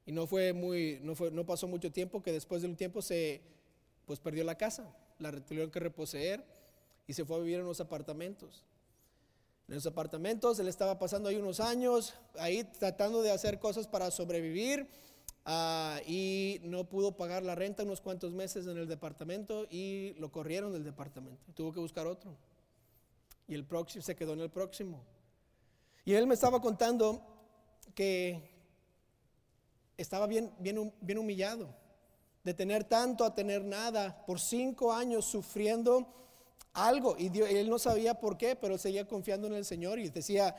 [0.04, 3.00] Y no fue muy, no, fue, no pasó mucho tiempo que después de un tiempo
[3.00, 3.40] se,
[4.04, 6.44] pues perdió la casa, la tuvieron que reposeer
[7.06, 8.66] y se fue a vivir en unos apartamentos
[9.68, 10.58] en los apartamentos.
[10.58, 14.88] Él estaba pasando ahí unos años, ahí tratando de hacer cosas para sobrevivir.
[15.46, 20.32] Ah, y no pudo pagar la renta unos cuantos meses en el departamento y lo
[20.32, 21.52] corrieron del departamento.
[21.52, 22.34] Tuvo que buscar otro.
[23.46, 25.02] Y el próximo se quedó en el próximo.
[26.06, 27.20] Y él me estaba contando
[27.94, 28.50] que
[29.98, 31.68] estaba bien, bien, bien humillado.
[32.42, 36.06] de tener tanto a tener nada, por cinco años sufriendo
[36.74, 37.16] algo.
[37.18, 40.54] Y él no sabía por qué, pero seguía confiando en el Señor y decía,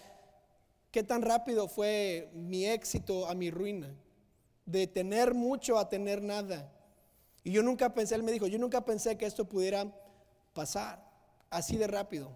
[0.92, 3.94] ¿qué tan rápido fue mi éxito a mi ruina?
[4.66, 6.72] De tener mucho a tener nada.
[7.44, 9.86] Y yo nunca pensé, él me dijo, yo nunca pensé que esto pudiera
[10.54, 11.08] pasar
[11.52, 12.32] así de rápido.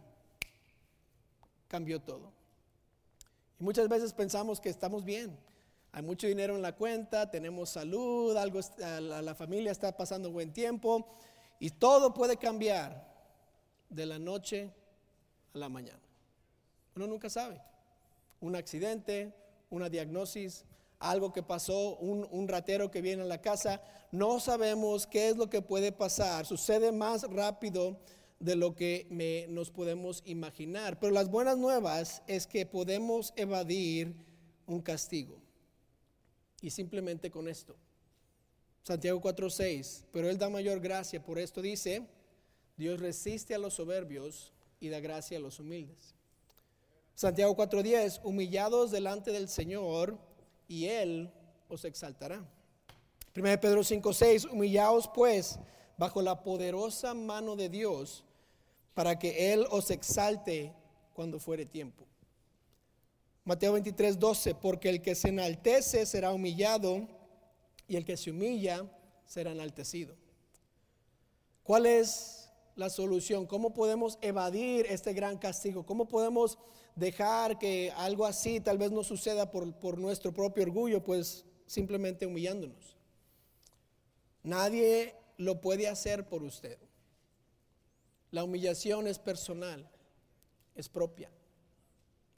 [1.68, 2.32] Cambió todo.
[3.60, 5.38] Y muchas veces pensamos que estamos bien.
[5.92, 11.08] Hay mucho dinero en la cuenta, tenemos salud, algo, la familia está pasando buen tiempo
[11.60, 13.10] y todo puede cambiar
[13.90, 14.72] de la noche
[15.54, 16.00] a la mañana.
[16.96, 17.62] Uno nunca sabe.
[18.42, 19.34] Un accidente,
[19.70, 20.66] una diagnosis,
[21.00, 23.82] algo que pasó, un, ratero que viene a la casa.
[24.12, 26.46] No sabemos qué es lo que puede pasar.
[26.46, 27.98] Sucede más rápido
[28.40, 29.08] de lo que
[29.50, 31.00] nos podemos imaginar.
[31.00, 34.14] Pero las buenas nuevas es que podemos evadir
[34.68, 35.38] un castigo.
[36.62, 37.76] Y simplemente con esto.
[38.84, 42.08] Santiago 4:6, pero Él da mayor gracia, por esto dice,
[42.80, 46.16] Dios resiste a los soberbios y da gracia a los humildes.
[47.14, 50.18] Santiago 4:10, humillados delante del Señor
[50.66, 51.30] y Él
[51.68, 52.42] os exaltará.
[53.36, 55.60] 1 Pedro 5:6, humillaos pues
[55.98, 58.24] bajo la poderosa mano de Dios
[58.94, 60.74] para que Él os exalte
[61.14, 62.06] cuando fuere tiempo.
[63.44, 67.10] Mateo 23:12, porque el que se enaltece será humillado
[67.90, 68.90] y el que se humilla
[69.26, 70.16] será enaltecido.
[71.62, 72.39] ¿Cuál es
[72.80, 73.46] la solución?
[73.46, 75.86] ¿Cómo podemos evadir este gran castigo?
[75.86, 76.58] ¿Cómo podemos
[76.96, 81.04] dejar que algo así tal vez no suceda por, por nuestro propio orgullo?
[81.04, 82.96] Pues simplemente humillándonos.
[84.44, 86.80] Nadie lo puede hacer por usted.
[88.32, 89.90] La humillación es personal,
[90.74, 91.30] es propia.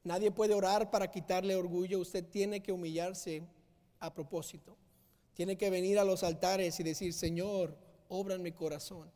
[0.03, 1.99] Nadie puede orar para quitarle orgullo.
[1.99, 3.43] Usted tiene que humillarse
[3.99, 4.75] a propósito.
[5.35, 7.77] Tiene que venir a los altares y decir, Señor,
[8.09, 9.11] obra en mi corazón.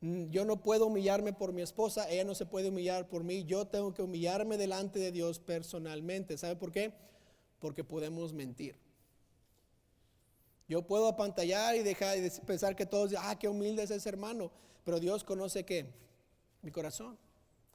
[0.00, 3.44] Mm, yo no puedo humillarme por mi esposa, ella no se puede humillar por mí,
[3.44, 6.36] yo tengo que humillarme delante de Dios personalmente.
[6.36, 6.92] ¿Sabe por qué?
[7.58, 8.76] Porque podemos mentir.
[10.68, 14.50] Yo puedo apantallar y dejar de pensar que todos, ah, qué humilde es ese hermano,
[14.84, 15.86] pero Dios conoce qué?
[16.62, 17.16] Mi corazón.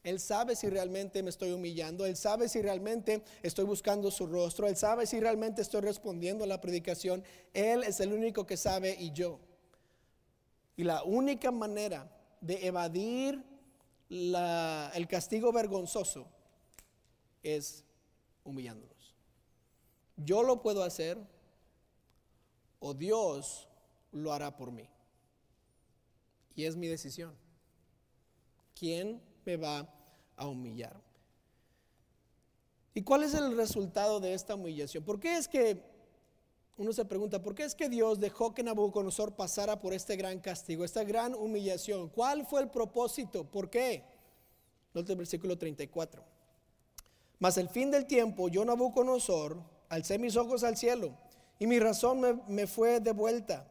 [0.04, 4.68] Él sabe si realmente me estoy humillando, Él sabe si realmente estoy buscando su rostro,
[4.68, 7.24] Él sabe si realmente estoy respondiendo a la predicación.
[7.54, 9.40] Él es el único que sabe y yo.
[10.76, 12.10] Y la única manera
[12.40, 13.44] de evadir
[14.10, 16.28] el castigo vergonzoso
[17.44, 17.84] es
[18.44, 19.16] humillándonos.
[20.18, 21.18] Yo lo puedo hacer
[22.80, 23.68] o Dios
[24.12, 24.90] lo hará por mí.
[26.56, 27.34] Y es mi decisión.
[28.76, 29.88] ¿Quién me va
[30.36, 31.00] a humillar?
[32.94, 35.04] ¿Y cuál es el resultado de esta humillación?
[35.04, 35.82] ¿Por qué es que
[36.82, 40.40] uno se pregunta, ¿por qué es que Dios dejó que Nabucodonosor pasara por este gran
[40.40, 42.10] castigo, esta gran humillación?
[42.10, 43.44] ¿Cuál fue el propósito?
[43.44, 44.04] ¿Por qué?
[44.96, 46.24] Note el versículo 34.
[47.38, 51.16] Mas el fin del tiempo, yo Nabucodonosor, alcé mis ojos al cielo
[51.60, 53.71] y mi razón me, me fue de vuelta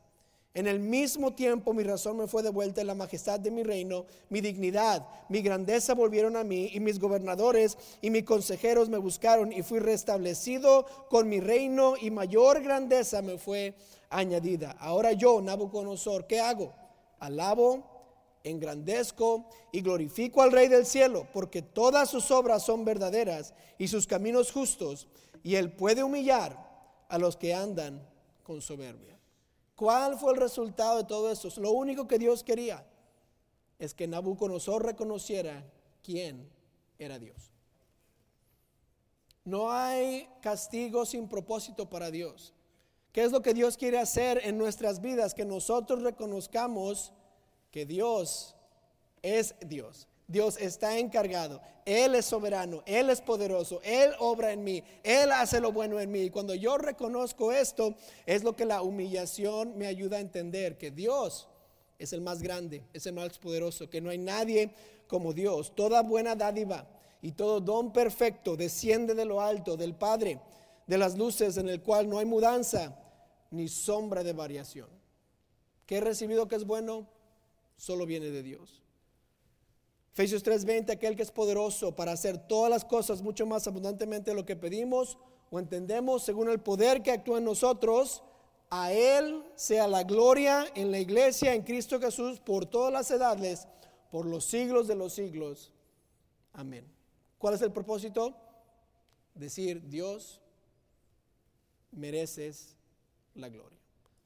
[0.53, 4.05] En el mismo tiempo mi razón me fue devuelta en la majestad de mi reino,
[4.29, 9.53] mi dignidad, mi grandeza volvieron a mí y mis gobernadores y mis consejeros me buscaron
[9.53, 13.75] y fui restablecido con mi reino y mayor grandeza me fue
[14.09, 14.71] añadida.
[14.79, 16.73] Ahora yo, Nabucodonosor, ¿qué hago?
[17.19, 17.85] Alabo,
[18.43, 24.05] engrandezco y glorifico al Rey del cielo, porque todas sus obras son verdaderas y sus
[24.05, 25.07] caminos justos,
[25.43, 26.57] y él puede humillar
[27.07, 28.05] a los que andan
[28.43, 29.20] con soberbia.
[29.75, 31.49] ¿Cuál fue el resultado de todo esto?
[31.59, 32.85] Lo único que Dios quería
[33.79, 35.65] es que Nabucodonosor reconociera
[36.03, 36.49] quién
[36.99, 37.51] era Dios.
[39.43, 42.53] No hay castigo sin propósito para Dios.
[43.11, 45.33] ¿Qué es lo que Dios quiere hacer en nuestras vidas?
[45.33, 47.11] Que nosotros reconozcamos
[47.71, 48.55] que Dios
[49.21, 50.07] es Dios.
[50.31, 51.61] Dios está encargado.
[51.85, 56.11] Él es soberano, Él es poderoso, Él obra en mí, Él hace lo bueno en
[56.11, 56.21] mí.
[56.21, 60.91] Y cuando yo reconozco esto, es lo que la humillación me ayuda a entender, que
[60.91, 61.47] Dios
[61.99, 64.73] es el más grande, es el más poderoso, que no hay nadie
[65.07, 65.75] como Dios.
[65.75, 66.87] Toda buena dádiva
[67.21, 70.39] y todo don perfecto desciende de lo alto, del Padre,
[70.87, 72.97] de las luces en el cual no hay mudanza
[73.51, 74.89] ni sombra de variación.
[75.85, 77.07] ¿Qué he recibido que es bueno?
[77.75, 78.80] Solo viene de Dios.
[80.13, 84.35] Efesios 3:20, aquel que es poderoso para hacer todas las cosas mucho más abundantemente de
[84.35, 85.17] lo que pedimos
[85.49, 88.23] o entendemos según el poder que actúa en nosotros,
[88.69, 93.67] a Él sea la gloria en la iglesia, en Cristo Jesús, por todas las edades,
[94.11, 95.73] por los siglos de los siglos.
[96.53, 96.85] Amén.
[97.37, 98.35] ¿Cuál es el propósito?
[99.33, 100.41] Decir, Dios,
[101.91, 102.75] mereces
[103.33, 103.80] la gloria.